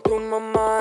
[0.00, 0.73] tu mamá.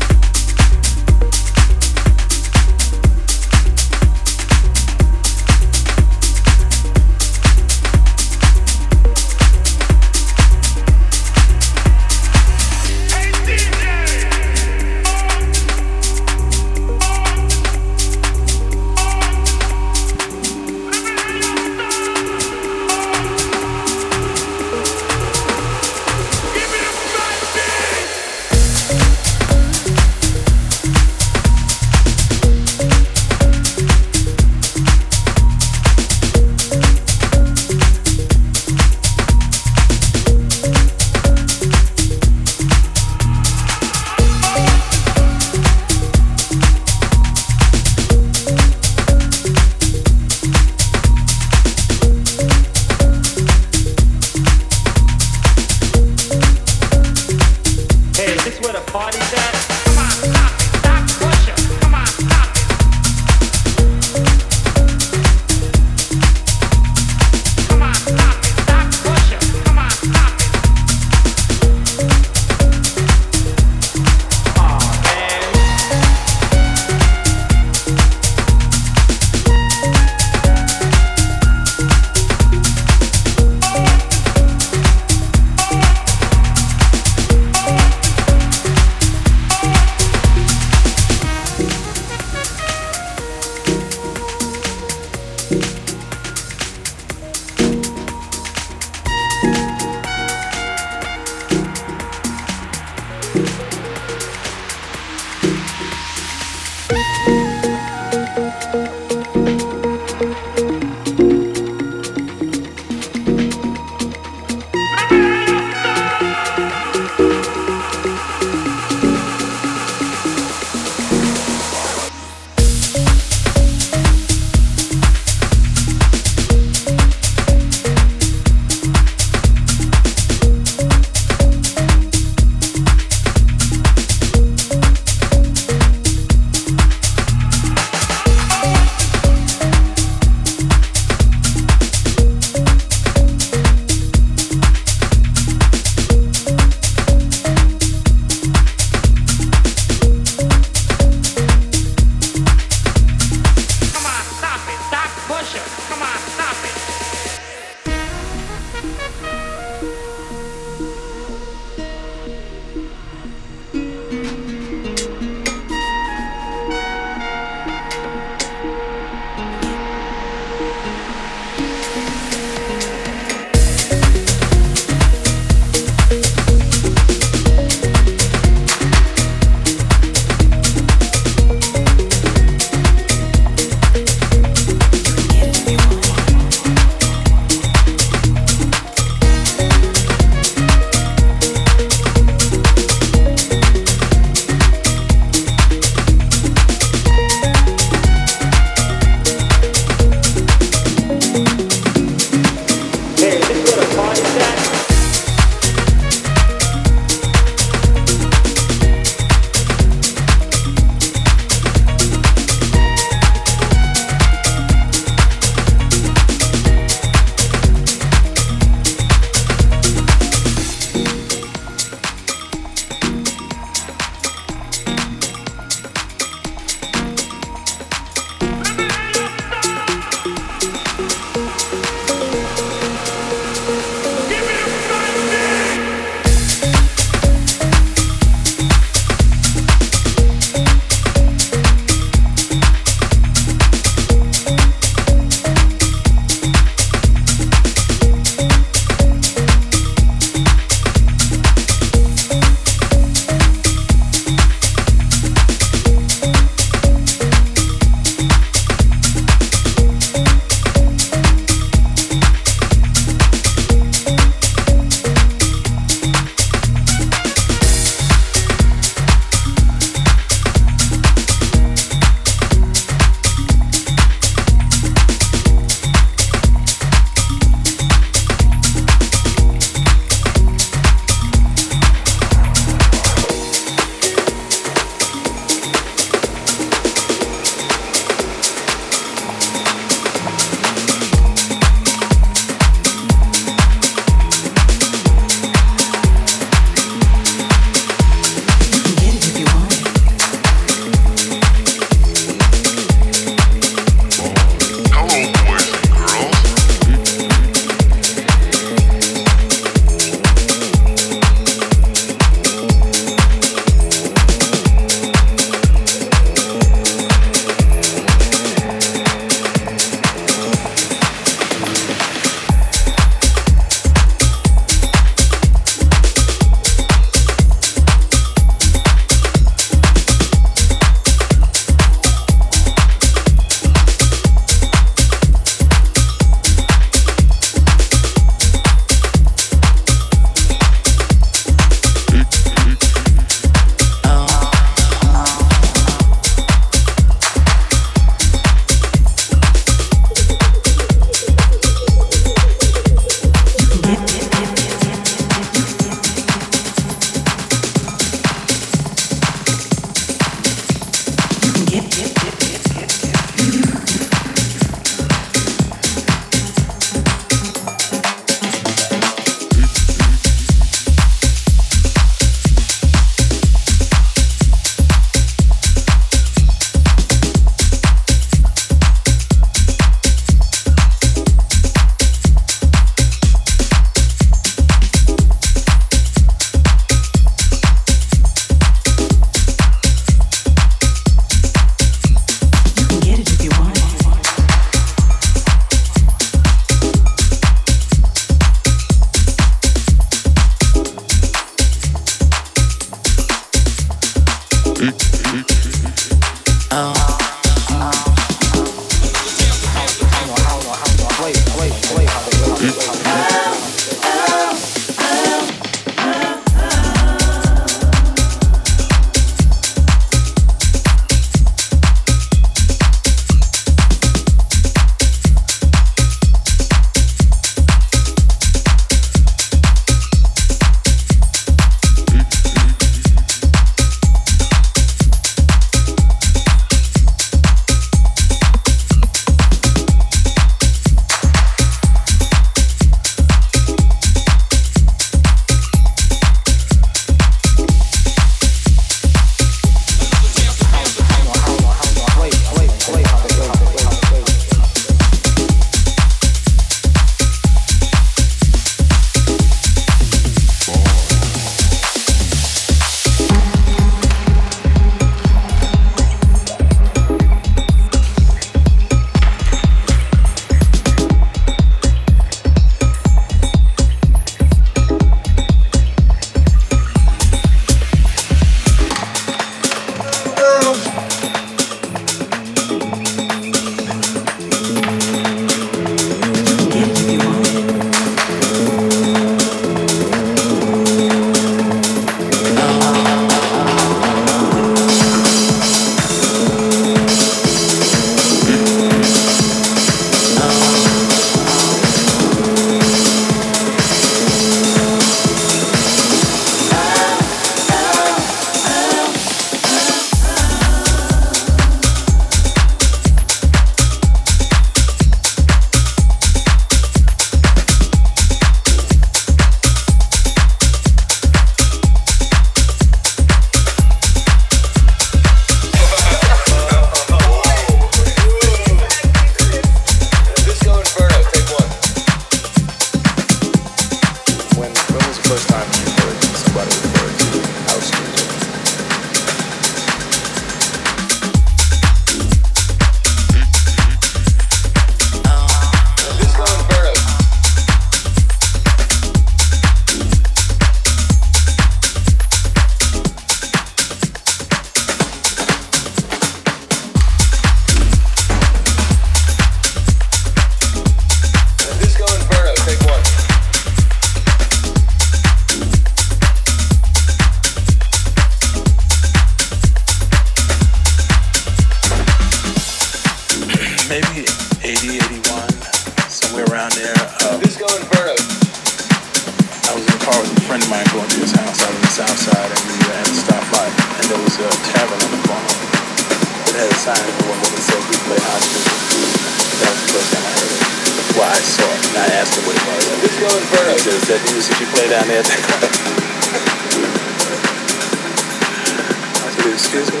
[599.74, 600.00] Excuse me.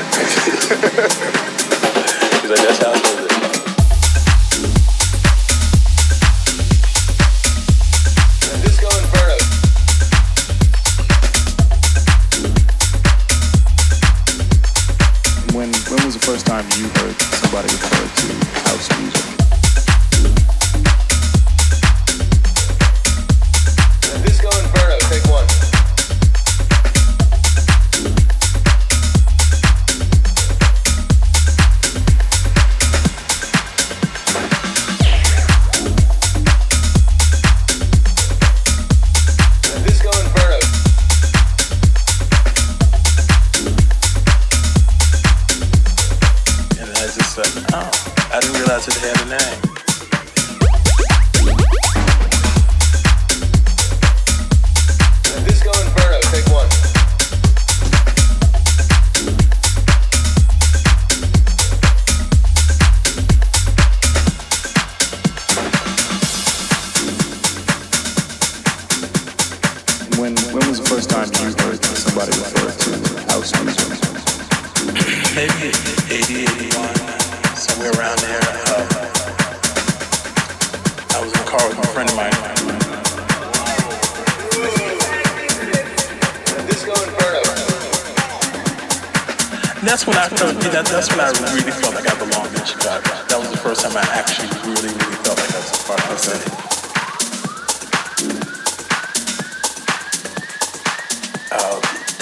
[2.42, 2.91] Because I just have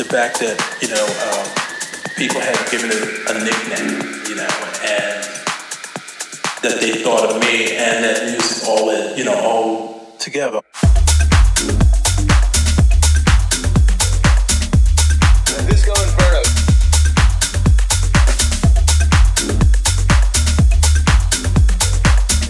[0.00, 1.44] the fact that you know um,
[2.16, 4.48] people had given it a nickname, you know,
[4.80, 5.20] and
[6.64, 10.62] that they thought of me and that music all in, you know, all together.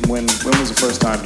[0.07, 1.19] When, when was the first time